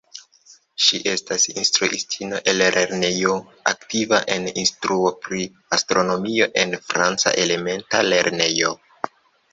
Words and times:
Ŝi 0.85 0.99
estas 1.09 1.43
instruistino 1.51 2.39
en 2.53 2.57
lernejo, 2.61 3.35
aktiva 3.73 4.21
en 4.37 4.49
instruo 4.63 5.13
pri 5.27 5.45
astronomio 5.79 6.49
en 6.63 6.77
franca 6.89 7.39
elementa 7.47 8.05
lernejo. 8.11 8.77